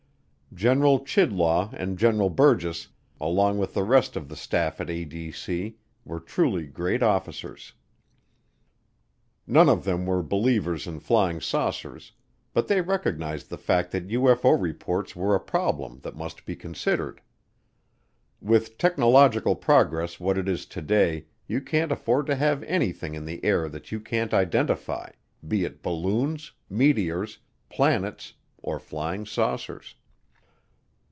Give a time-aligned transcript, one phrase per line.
[0.53, 2.89] General Chidlaw and General Burgess,
[3.21, 7.71] along with the rest of the staff at ADC, were truly great officers.
[9.47, 12.11] None of them were believers in flying saucers,
[12.53, 17.21] but they recognized the fact that UFO reports were a problem that must be considered.
[18.41, 23.41] With technological progress what it is today, you can't afford to have anything in the
[23.45, 25.11] air that you can't identify,
[25.47, 27.37] be it balloons, meteors,
[27.69, 29.95] planets or flying saucers.